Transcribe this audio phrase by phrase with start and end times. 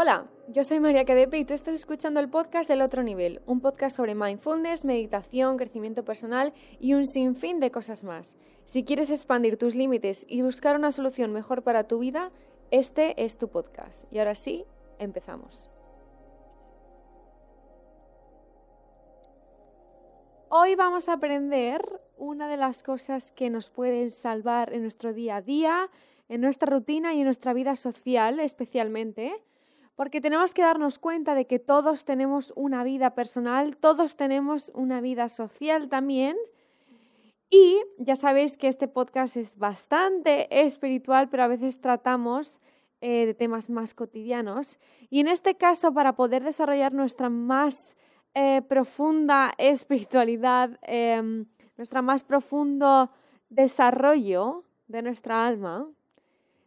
[0.00, 3.60] Hola, yo soy María Cadepe y tú estás escuchando el podcast del otro nivel, un
[3.60, 8.36] podcast sobre mindfulness, meditación, crecimiento personal y un sinfín de cosas más.
[8.64, 12.30] Si quieres expandir tus límites y buscar una solución mejor para tu vida,
[12.70, 14.04] este es tu podcast.
[14.12, 14.66] Y ahora sí,
[15.00, 15.68] empezamos.
[20.48, 21.82] Hoy vamos a aprender
[22.16, 25.90] una de las cosas que nos pueden salvar en nuestro día a día,
[26.28, 29.42] en nuestra rutina y en nuestra vida social especialmente
[29.98, 35.00] porque tenemos que darnos cuenta de que todos tenemos una vida personal, todos tenemos una
[35.00, 36.36] vida social también.
[37.50, 42.60] Y ya sabéis que este podcast es bastante espiritual, pero a veces tratamos
[43.00, 44.78] eh, de temas más cotidianos.
[45.10, 47.96] Y en este caso, para poder desarrollar nuestra más
[48.34, 51.46] eh, profunda espiritualidad, em,
[51.76, 53.10] nuestro más profundo
[53.48, 55.88] desarrollo de nuestra alma,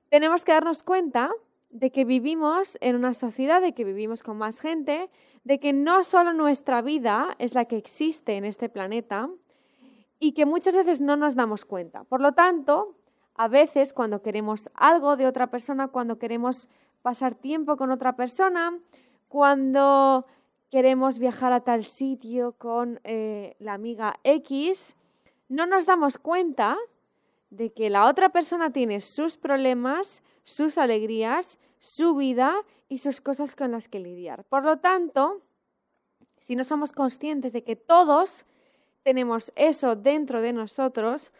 [0.10, 1.32] tenemos que darnos cuenta
[1.72, 5.10] de que vivimos en una sociedad, de que vivimos con más gente,
[5.44, 9.30] de que no solo nuestra vida es la que existe en este planeta
[10.20, 12.04] y que muchas veces no nos damos cuenta.
[12.04, 12.96] Por lo tanto,
[13.36, 16.68] a veces cuando queremos algo de otra persona, cuando queremos
[17.02, 18.78] pasar tiempo con otra persona,
[19.28, 20.28] cuando
[20.70, 24.96] queremos viajar a tal sitio con eh, la amiga X,
[25.50, 26.78] no nos damos cuenta
[27.52, 32.56] de que la otra persona tiene sus problemas, sus alegrías, su vida
[32.90, 34.46] y sus cosas con las que lidiar.
[34.46, 35.42] Por lo tanto,
[36.40, 38.46] si no somos conscientes de que todos
[39.04, 41.32] tenemos eso dentro de nosotros,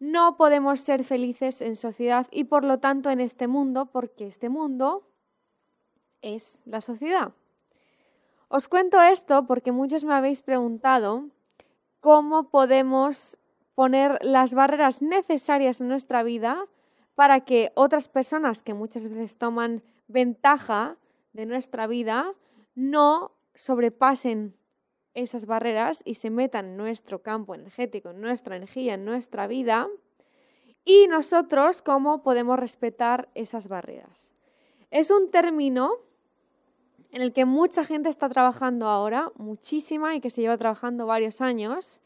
[0.00, 4.48] no podemos ser felices en sociedad y por lo tanto en este mundo, porque este
[4.48, 5.06] mundo
[6.22, 7.32] es la sociedad.
[8.48, 11.28] Os cuento esto porque muchos me habéis preguntado
[12.00, 13.38] cómo podemos
[13.74, 16.66] poner las barreras necesarias en nuestra vida
[17.14, 20.96] para que otras personas que muchas veces toman ventaja
[21.32, 22.34] de nuestra vida
[22.74, 24.56] no sobrepasen
[25.14, 29.88] esas barreras y se metan en nuestro campo energético, en nuestra energía, en nuestra vida.
[30.84, 34.34] Y nosotros, ¿cómo podemos respetar esas barreras?
[34.90, 35.92] Es un término
[37.10, 41.42] en el que mucha gente está trabajando ahora, muchísima, y que se lleva trabajando varios
[41.42, 42.00] años,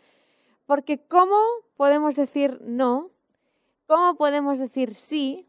[0.66, 1.40] porque ¿cómo
[1.76, 3.10] podemos decir no
[3.86, 5.46] cómo podemos decir sí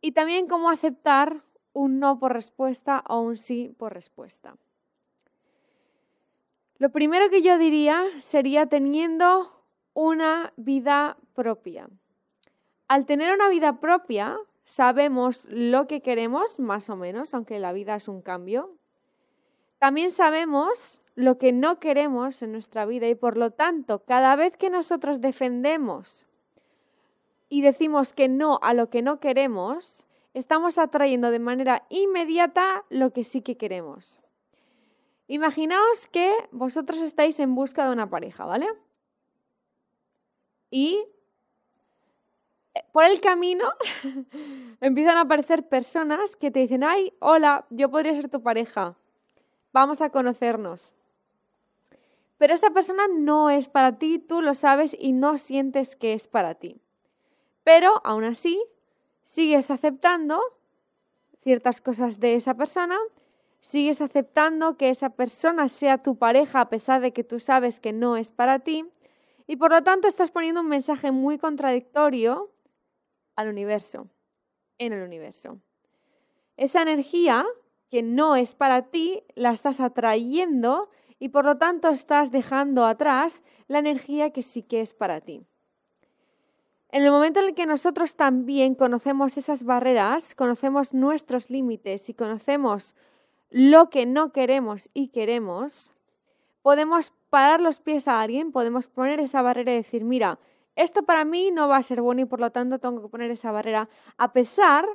[0.00, 4.56] y también cómo aceptar un no por respuesta o un sí por respuesta.
[6.78, 9.62] Lo primero que yo diría sería teniendo
[9.94, 11.88] una vida propia.
[12.88, 17.94] Al tener una vida propia, sabemos lo que queremos, más o menos, aunque la vida
[17.96, 18.74] es un cambio.
[19.78, 24.56] También sabemos lo que no queremos en nuestra vida y por lo tanto, cada vez
[24.56, 26.26] que nosotros defendemos
[27.48, 30.04] y decimos que no a lo que no queremos,
[30.34, 34.20] estamos atrayendo de manera inmediata lo que sí que queremos.
[35.26, 38.68] Imaginaos que vosotros estáis en busca de una pareja, ¿vale?
[40.70, 41.02] Y
[42.74, 43.72] eh, por el camino
[44.82, 48.96] empiezan a aparecer personas que te dicen, ay, hola, yo podría ser tu pareja,
[49.72, 50.92] vamos a conocernos.
[52.38, 56.28] Pero esa persona no es para ti, tú lo sabes y no sientes que es
[56.28, 56.80] para ti.
[57.64, 58.62] Pero aún así,
[59.22, 60.40] sigues aceptando
[61.38, 62.98] ciertas cosas de esa persona,
[63.60, 67.92] sigues aceptando que esa persona sea tu pareja a pesar de que tú sabes que
[67.92, 68.84] no es para ti,
[69.46, 72.50] y por lo tanto estás poniendo un mensaje muy contradictorio
[73.36, 74.08] al universo,
[74.78, 75.60] en el universo.
[76.56, 77.46] Esa energía
[77.90, 83.42] que no es para ti la estás atrayendo y por lo tanto estás dejando atrás
[83.68, 85.42] la energía que sí que es para ti.
[86.90, 92.14] En el momento en el que nosotros también conocemos esas barreras, conocemos nuestros límites y
[92.14, 92.94] conocemos
[93.50, 95.92] lo que no queremos y queremos,
[96.62, 100.38] podemos parar los pies a alguien, podemos poner esa barrera y decir, mira,
[100.74, 103.30] esto para mí no va a ser bueno y por lo tanto tengo que poner
[103.30, 104.86] esa barrera, a pesar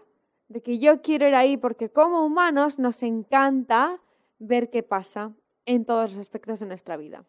[0.47, 3.99] de que yo quiero ir ahí porque como humanos nos encanta
[4.39, 5.33] ver qué pasa
[5.65, 7.23] en todos los aspectos de nuestra vida.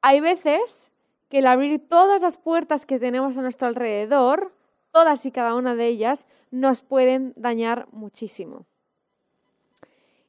[0.00, 0.90] Hay veces
[1.28, 4.54] que el abrir todas las puertas que tenemos a nuestro alrededor,
[4.90, 8.66] todas y cada una de ellas, nos pueden dañar muchísimo.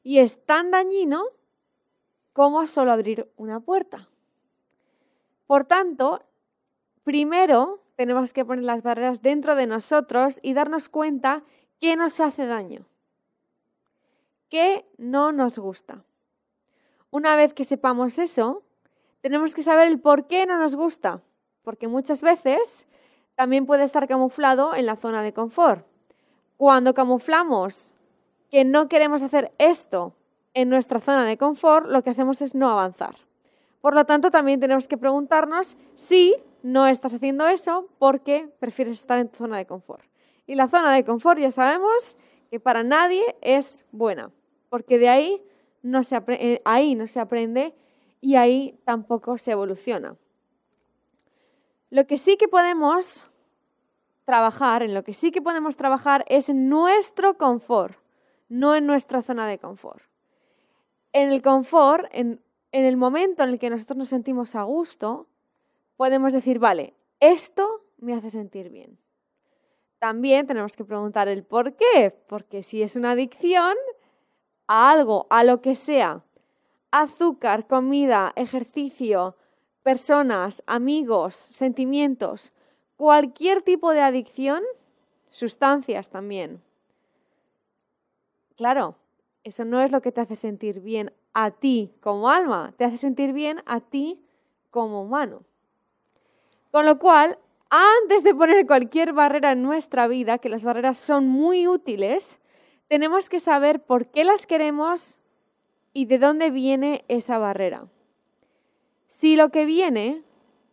[0.02, 1.24] Y es tan dañino
[2.32, 4.08] como solo abrir una puerta.
[5.46, 6.22] Por tanto,
[7.02, 11.44] primero tenemos que poner las barreras dentro de nosotros y darnos cuenta
[11.80, 12.86] qué nos hace daño,
[14.48, 16.04] qué no nos gusta.
[17.14, 18.64] Una vez que sepamos eso,
[19.20, 21.22] tenemos que saber el por qué no nos gusta,
[21.62, 22.88] porque muchas veces
[23.36, 25.86] también puede estar camuflado en la zona de confort.
[26.56, 27.94] Cuando camuflamos
[28.50, 30.16] que no queremos hacer esto
[30.54, 33.14] en nuestra zona de confort, lo que hacemos es no avanzar.
[33.80, 36.34] Por lo tanto, también tenemos que preguntarnos si
[36.64, 40.04] no estás haciendo eso porque prefieres estar en tu zona de confort.
[40.48, 42.18] Y la zona de confort ya sabemos
[42.50, 44.32] que para nadie es buena,
[44.68, 45.40] porque de ahí
[45.84, 47.74] no se, eh, ahí no se aprende
[48.20, 50.16] y ahí tampoco se evoluciona.
[51.90, 53.26] Lo que sí que podemos
[54.24, 57.98] trabajar, en lo que sí que podemos trabajar es en nuestro confort,
[58.48, 60.02] no en nuestra zona de confort.
[61.12, 62.40] En el confort, en,
[62.72, 65.28] en el momento en el que nosotros nos sentimos a gusto,
[65.96, 68.98] podemos decir, vale, esto me hace sentir bien.
[69.98, 73.76] También tenemos que preguntar el por qué, porque si es una adicción
[74.66, 76.22] a algo, a lo que sea,
[76.90, 79.36] azúcar, comida, ejercicio,
[79.82, 82.52] personas, amigos, sentimientos,
[82.96, 84.62] cualquier tipo de adicción,
[85.30, 86.62] sustancias también.
[88.56, 88.96] Claro,
[89.42, 92.96] eso no es lo que te hace sentir bien a ti como alma, te hace
[92.96, 94.24] sentir bien a ti
[94.70, 95.42] como humano.
[96.70, 97.38] Con lo cual,
[97.70, 102.40] antes de poner cualquier barrera en nuestra vida, que las barreras son muy útiles,
[102.88, 105.18] tenemos que saber por qué las queremos
[105.92, 107.88] y de dónde viene esa barrera.
[109.08, 110.22] Si lo que viene,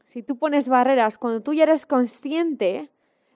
[0.05, 2.89] si tú pones barreras cuando tú ya eres consciente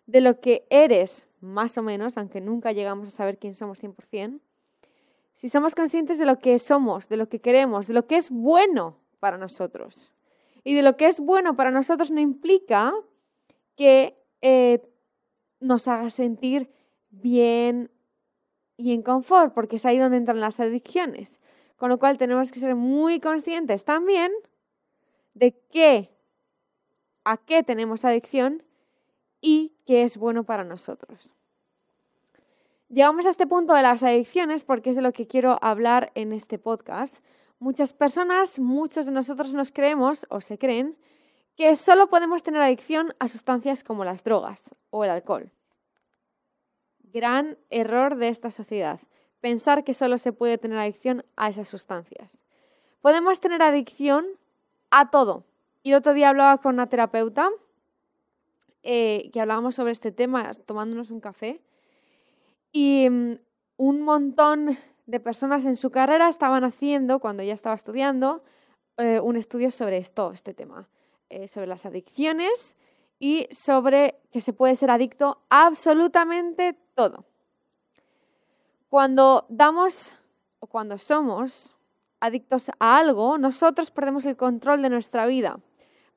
[0.07, 4.39] de lo que eres, más o menos, aunque nunca llegamos a saber quién somos 100%,
[5.35, 8.29] si somos conscientes de lo que somos, de lo que queremos, de lo que es
[8.29, 10.11] bueno para nosotros,
[10.63, 12.93] y de lo que es bueno para nosotros no implica
[13.75, 14.81] que eh,
[15.59, 16.71] nos haga sentir
[17.09, 17.91] bien
[18.77, 21.39] y en confort, porque es ahí donde entran las adicciones.
[21.77, 24.31] Con lo cual tenemos que ser muy conscientes también
[25.33, 26.11] de qué,
[27.23, 28.63] a qué tenemos adicción
[29.41, 31.31] y qué es bueno para nosotros.
[32.89, 36.33] Llegamos a este punto de las adicciones porque es de lo que quiero hablar en
[36.33, 37.23] este podcast.
[37.59, 40.97] Muchas personas, muchos de nosotros nos creemos o se creen
[41.55, 45.51] que solo podemos tener adicción a sustancias como las drogas o el alcohol.
[47.15, 48.99] Gran error de esta sociedad
[49.39, 52.43] pensar que solo se puede tener adicción a esas sustancias.
[52.99, 54.25] Podemos tener adicción
[54.91, 55.45] a todo.
[55.81, 57.49] Y el otro día hablaba con una terapeuta
[58.83, 61.61] eh, que hablábamos sobre este tema tomándonos un café
[62.73, 63.39] y mm,
[63.77, 68.43] un montón de personas en su carrera estaban haciendo, cuando ella estaba estudiando,
[68.97, 70.89] eh, un estudio sobre esto, este tema,
[71.29, 72.75] eh, sobre las adicciones
[73.19, 77.25] y sobre que se puede ser adicto a absolutamente todo.
[78.89, 80.13] Cuando damos
[80.59, 81.75] o cuando somos
[82.19, 85.59] adictos a algo, nosotros perdemos el control de nuestra vida.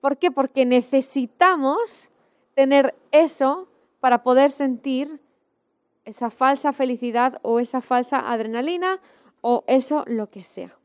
[0.01, 0.31] ¿Por qué?
[0.31, 2.09] Porque necesitamos
[2.55, 3.69] tener eso
[4.01, 5.21] para poder sentir
[6.05, 9.01] esa falsa felicidad o esa falsa adrenalina
[9.41, 10.77] o eso lo que sea.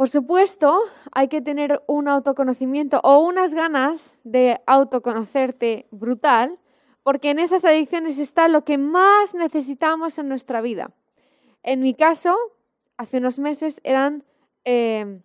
[0.00, 0.80] Por supuesto,
[1.12, 6.58] hay que tener un autoconocimiento o unas ganas de autoconocerte brutal
[7.02, 10.90] porque en esas adicciones está lo que más necesitamos en nuestra vida.
[11.62, 12.34] En mi caso,
[12.96, 14.24] hace unos meses eran
[14.64, 15.20] eh,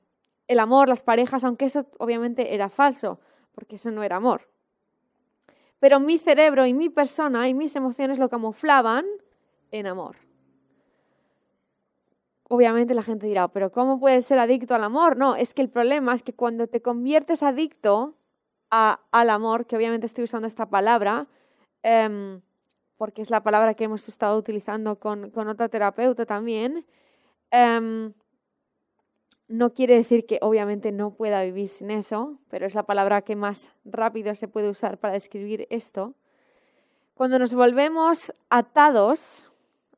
[0.50, 3.22] el amor, las parejas, aunque eso obviamente era falso,
[3.54, 4.50] porque eso no era amor.
[5.80, 9.06] Pero mi cerebro y mi persona y mis emociones lo camuflaban
[9.72, 10.25] en amor.
[12.48, 15.18] Obviamente la gente dirá, pero ¿cómo puedes ser adicto al amor?
[15.18, 18.16] No, es que el problema es que cuando te conviertes adicto
[18.70, 21.28] al amor, que obviamente estoy usando esta palabra,
[21.88, 22.42] Em,
[22.98, 26.84] porque es la palabra que hemos estado utilizando con, otra terapeuta también,
[27.52, 28.12] em,
[29.48, 33.36] no quiere decir que obviamente no pueda vivir sin eso, pero es la palabra que
[33.36, 36.16] más rápido se puede usar para describir esto.
[37.14, 39.48] Cuando nos volvemos atados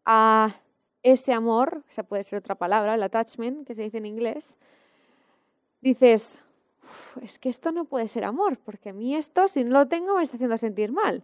[0.03, 0.57] a
[1.11, 4.57] ese amor, esa puede ser otra palabra, el attachment, que se dice en inglés,
[5.81, 6.41] dices,
[7.21, 10.17] es que esto no puede ser amor, porque a mí esto, si no lo tengo,
[10.17, 11.23] me está haciendo sentir mal.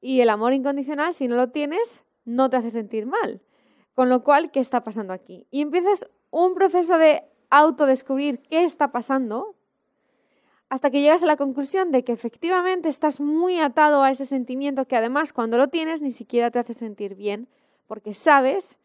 [0.00, 3.42] Y el amor incondicional, si no lo tienes, no te hace sentir mal.
[3.94, 5.46] Con lo cual, ¿qué está pasando aquí?
[5.50, 9.56] Y empiezas un proceso de autodescubrir qué está pasando
[10.70, 14.86] hasta que llegas a la conclusión de que efectivamente estás muy atado a ese sentimiento
[14.86, 17.48] que además cuando lo tienes ni siquiera te hace sentir bien
[17.86, 18.78] porque sabes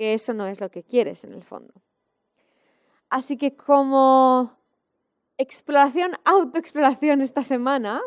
[0.00, 1.74] que eso no es lo que quieres en el fondo.
[3.10, 4.56] Así que como
[5.36, 8.00] exploración, autoexploración esta semana,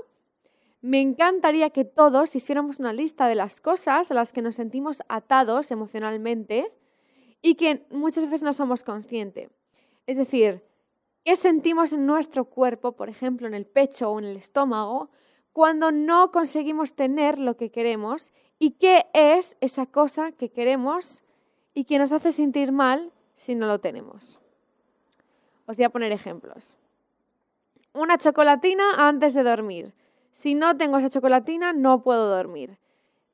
[0.82, 5.04] me encantaría que todos hiciéramos una lista de las cosas a las que nos sentimos
[5.08, 6.74] atados emocionalmente
[7.44, 9.52] y que muchas veces no somos conscientes.
[10.08, 10.64] Es decir,
[11.24, 15.12] ¿qué sentimos en nuestro cuerpo, por ejemplo, en el pecho o en el estómago,
[15.52, 21.23] cuando no conseguimos tener lo que queremos ¿Y qué es esa cosa que queremos
[21.74, 24.40] y que nos hace sentir mal si no lo tenemos?
[25.66, 26.78] Os voy a poner ejemplos.
[27.94, 29.94] Una chocolatina antes de dormir.
[30.32, 32.80] Si no tengo esa chocolatina, no puedo dormir.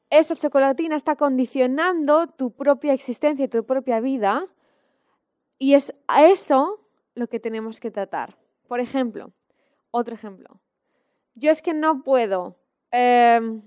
[0.09, 4.47] Esa chocolatina está condicionando tu propia existencia y tu propia vida
[5.59, 6.79] y es a eso
[7.15, 8.37] lo que tenemos que tratar.
[8.67, 9.31] Por ejemplo,
[9.91, 10.59] otro ejemplo.
[11.35, 12.55] Yo es que no puedo
[12.91, 13.61] em,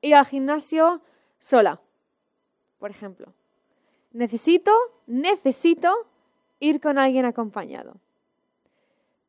[0.00, 1.02] ir al gimnasio
[1.38, 1.80] sola,
[2.78, 3.32] por ejemplo.
[4.14, 4.70] Necesito,
[5.08, 5.92] necesito
[6.60, 7.96] ir con alguien acompañado.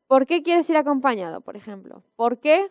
[0.06, 2.04] ¿Por qué quieres ir acompañado, por ejemplo?
[2.14, 2.70] ¿Por qué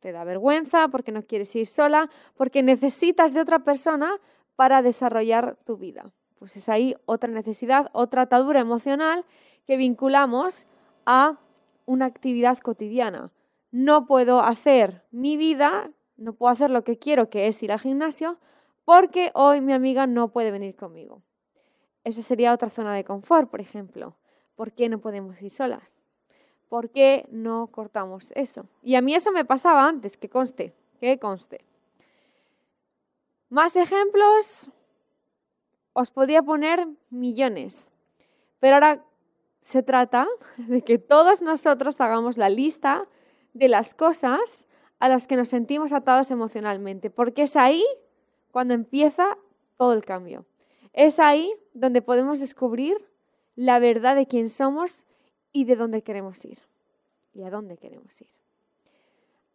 [0.00, 0.88] te da vergüenza?
[0.88, 2.08] ¿Porque no quieres ir sola?
[2.38, 4.18] Porque necesitas de otra persona
[4.56, 6.10] para desarrollar tu vida.
[6.38, 9.26] Pues es ahí otra necesidad, otra atadura emocional
[9.66, 10.66] que vinculamos
[11.04, 11.38] a
[11.84, 13.30] una actividad cotidiana.
[13.70, 17.80] No puedo hacer mi vida, no puedo hacer lo que quiero, que es ir al
[17.80, 18.38] gimnasio,
[18.86, 21.20] porque hoy mi amiga no puede venir conmigo.
[22.04, 24.16] Esa sería otra zona de confort, por ejemplo.
[24.56, 25.94] ¿Por qué no podemos ir solas?
[26.68, 28.66] ¿Por qué no cortamos eso?
[28.82, 31.64] Y a mí eso me pasaba antes, que conste, que conste.
[33.50, 34.70] Más ejemplos,
[35.92, 37.88] os podría poner millones,
[38.58, 39.04] pero ahora
[39.60, 43.06] se trata de que todos nosotros hagamos la lista
[43.52, 44.68] de las cosas
[44.98, 47.84] a las que nos sentimos atados emocionalmente, porque es ahí
[48.50, 49.36] cuando empieza
[49.76, 50.46] todo el cambio.
[50.92, 52.96] Es ahí donde podemos descubrir
[53.56, 55.04] la verdad de quién somos
[55.52, 56.58] y de dónde queremos ir.
[57.34, 58.28] Y a dónde queremos ir.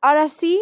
[0.02, 0.62] Ahora sí,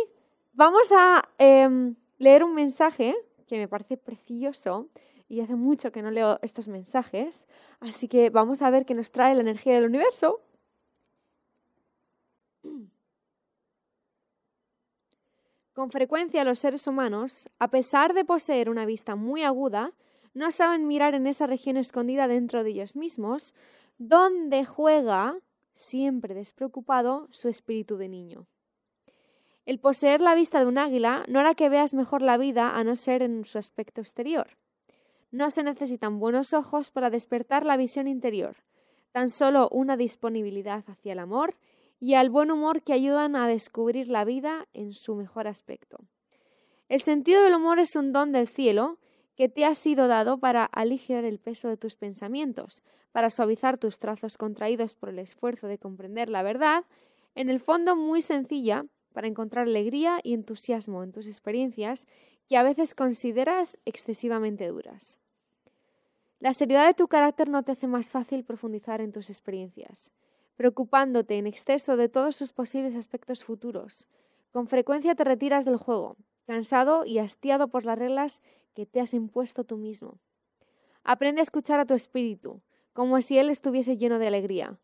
[0.54, 3.16] vamos a em, leer un mensaje
[3.48, 4.90] que me parece precioso
[5.28, 7.46] y hace mucho que no leo estos mensajes,
[7.80, 10.42] así que vamos a ver qué nos trae la energía del universo.
[15.74, 19.94] Con frecuencia los seres humanos, a pesar de poseer una vista muy aguda,
[20.36, 23.56] no saben mirar en esa región escondida dentro de ellos mismos,
[23.98, 25.40] donde juega,
[25.74, 28.46] siempre despreocupado, su espíritu de niño.
[29.66, 32.84] El poseer la vista de un águila no hará que veas mejor la vida a
[32.84, 34.58] no ser en su aspecto exterior.
[35.32, 38.58] No se necesitan buenos ojos para despertar la visión interior,
[39.14, 41.56] tan solo una disponibilidad hacia el amor
[42.00, 45.98] y al buen humor que ayudan a descubrir la vida en su mejor aspecto.
[46.90, 49.00] El sentido del humor es un don del cielo
[49.36, 54.00] que te ha sido dado para aligerar el peso de tus pensamientos, para suavizar tus
[54.00, 56.86] trazos contraídos por el esfuerzo de comprender la verdad,
[57.36, 62.08] en el fondo muy sencilla, para encontrar alegría y entusiasmo en tus experiencias
[62.48, 65.20] que a veces consideras excesivamente duras.
[66.40, 70.12] La seriedad de tu carácter no te hace más fácil profundizar en tus experiencias,
[70.58, 74.08] preocupándote en exceso de todos sus posibles aspectos futuros.
[74.52, 78.42] Con frecuencia te retiras del juego, cansado y hastiado por las reglas
[78.76, 80.20] que te has impuesto tú mismo.
[81.04, 82.62] Aprende a escuchar a tu espíritu,
[82.94, 84.78] como si él estuviese lleno de alegría.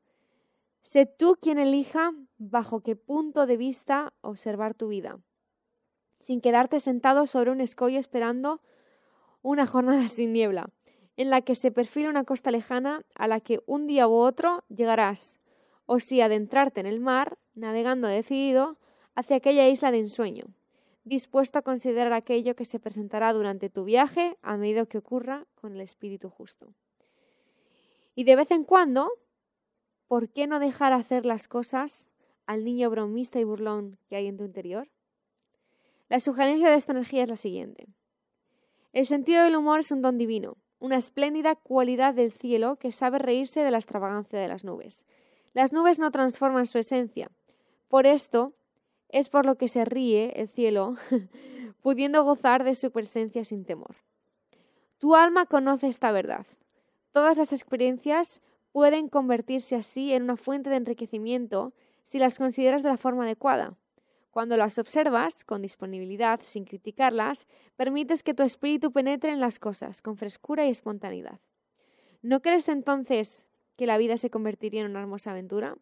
[0.81, 5.19] Sé tú quien elija bajo qué punto de vista observar tu vida,
[6.19, 8.62] sin quedarte sentado sobre un escollo esperando
[9.43, 10.71] una jornada sin niebla
[11.17, 14.63] en la que se perfila una costa lejana a la que un día u otro
[14.69, 15.39] llegarás,
[15.86, 18.77] o si adentrarte en el mar, navegando decidido
[19.13, 20.45] hacia aquella isla de ensueño,
[21.03, 25.74] dispuesto a considerar aquello que se presentará durante tu viaje a medida que ocurra con
[25.74, 26.74] el espíritu justo.
[28.15, 29.10] Y de vez en cuando,
[30.08, 32.12] ¿por qué no dejar hacer las cosas
[32.46, 34.89] al niño bromista y burlón que hay en tu interior?
[36.10, 37.88] La sugerencia de esta energía es la siguiente.
[38.91, 43.20] El sentido del humor es un don divino, una espléndida cualidad del cielo que sabe
[43.20, 45.05] reírse de la extravagancia de las nubes.
[45.53, 47.31] Las nubes no transforman su esencia.
[47.88, 48.53] Por esto
[49.12, 50.96] es por lo que se ríe el cielo,
[51.82, 53.96] pudiendo gozar de su presencia sin temor.
[54.98, 56.46] Tu alma conoce esta verdad.
[57.12, 58.41] Todas las experiencias
[58.72, 63.75] pueden convertirse así en una fuente de enriquecimiento si las consideras de la forma adecuada.
[64.32, 70.01] Cuando las observas con disponibilidad, sin criticarlas, permites que tu espíritu penetre en las cosas
[70.01, 71.41] con frescura y espontaneidad.
[72.22, 75.75] ¿No crees entonces que la vida se convertiría en una hermosa aventura?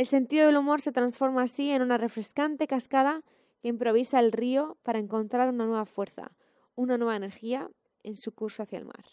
[0.00, 3.22] El sentido del humor se transforma así en una refrescante cascada
[3.60, 6.32] que improvisa el río para encontrar una nueva fuerza,
[6.74, 7.70] una nueva energía
[8.02, 9.04] en su curso hacia el mar.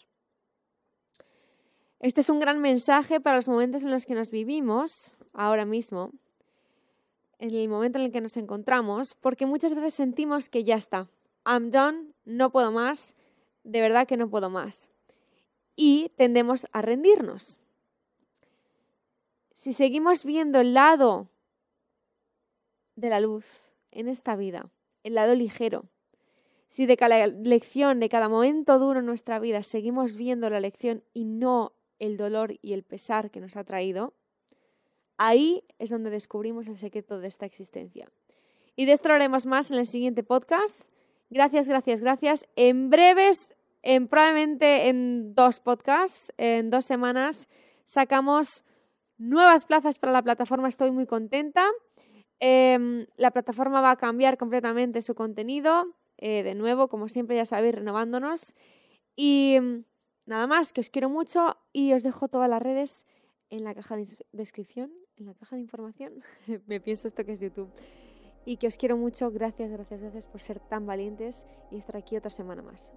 [2.00, 6.12] Este es un gran mensaje para los momentos en los que nos vivimos ahora mismo
[7.38, 11.10] en el momento en el que nos encontramos, porque muchas veces sentimos que ya está,
[11.44, 13.14] I'm done, no puedo más,
[13.62, 14.88] de verdad que no puedo más.
[15.76, 17.58] Y tendemos a rendirnos.
[19.58, 21.30] Si seguimos viendo el lado
[22.94, 24.70] de la luz en esta vida,
[25.02, 25.86] el lado ligero,
[26.68, 31.02] Si de cada lección, de cada momento duro en nuestra vida, seguimos viendo la lección
[31.12, 34.14] y no el dolor y el pesar que nos ha traído,
[35.16, 38.08] ahí es donde descubrimos el secreto de esta existencia.
[38.76, 40.80] Y de esto haremos más en el siguiente podcast.
[41.30, 42.46] Gracias, gracias, gracias.
[42.54, 47.48] En breves, en, probablemente en dos podcasts, en dos semanas,
[47.84, 48.62] sacamos
[49.18, 50.68] nuevas plazas para la plataforma.
[50.68, 51.68] Estoy muy contenta.
[52.40, 55.94] Em, la plataforma va a cambiar completamente su contenido.
[56.16, 58.54] Eh, de nuevo, como siempre, ya sabéis, renovándonos.
[59.16, 59.84] Y mm,
[60.26, 63.06] nada más, que os quiero mucho y os dejo todas las redes
[63.50, 66.22] en la caja de descripción, en la caja de información.
[66.66, 67.70] Me pienso esto que es YouTube.
[68.44, 69.30] Y que os quiero mucho.
[69.30, 72.92] Gracias, gracias, gracias por ser tan valientes y estar aquí otra semana más.